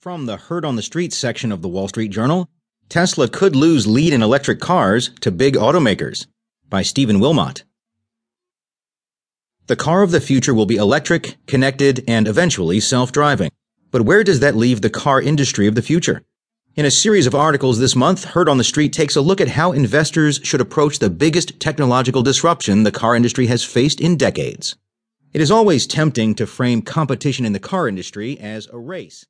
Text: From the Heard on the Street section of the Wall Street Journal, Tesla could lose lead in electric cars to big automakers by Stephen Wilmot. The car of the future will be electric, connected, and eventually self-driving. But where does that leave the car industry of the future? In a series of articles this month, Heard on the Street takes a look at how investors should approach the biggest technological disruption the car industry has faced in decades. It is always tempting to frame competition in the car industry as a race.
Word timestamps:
From 0.00 0.26
the 0.26 0.36
Heard 0.36 0.64
on 0.64 0.76
the 0.76 0.82
Street 0.82 1.12
section 1.12 1.50
of 1.50 1.60
the 1.60 1.66
Wall 1.66 1.88
Street 1.88 2.12
Journal, 2.12 2.48
Tesla 2.88 3.26
could 3.26 3.56
lose 3.56 3.84
lead 3.84 4.12
in 4.12 4.22
electric 4.22 4.60
cars 4.60 5.10
to 5.22 5.32
big 5.32 5.54
automakers 5.54 6.28
by 6.70 6.82
Stephen 6.82 7.18
Wilmot. 7.18 7.64
The 9.66 9.74
car 9.74 10.04
of 10.04 10.12
the 10.12 10.20
future 10.20 10.54
will 10.54 10.66
be 10.66 10.76
electric, 10.76 11.36
connected, 11.48 12.04
and 12.06 12.28
eventually 12.28 12.78
self-driving. 12.78 13.50
But 13.90 14.02
where 14.02 14.22
does 14.22 14.38
that 14.38 14.54
leave 14.54 14.82
the 14.82 14.88
car 14.88 15.20
industry 15.20 15.66
of 15.66 15.74
the 15.74 15.82
future? 15.82 16.22
In 16.76 16.84
a 16.84 16.92
series 16.92 17.26
of 17.26 17.34
articles 17.34 17.80
this 17.80 17.96
month, 17.96 18.22
Heard 18.22 18.48
on 18.48 18.58
the 18.58 18.62
Street 18.62 18.92
takes 18.92 19.16
a 19.16 19.20
look 19.20 19.40
at 19.40 19.48
how 19.48 19.72
investors 19.72 20.38
should 20.44 20.60
approach 20.60 21.00
the 21.00 21.10
biggest 21.10 21.58
technological 21.58 22.22
disruption 22.22 22.84
the 22.84 22.92
car 22.92 23.16
industry 23.16 23.48
has 23.48 23.64
faced 23.64 24.00
in 24.00 24.16
decades. 24.16 24.76
It 25.32 25.40
is 25.40 25.50
always 25.50 25.88
tempting 25.88 26.36
to 26.36 26.46
frame 26.46 26.82
competition 26.82 27.44
in 27.44 27.52
the 27.52 27.58
car 27.58 27.88
industry 27.88 28.38
as 28.38 28.68
a 28.68 28.78
race. 28.78 29.26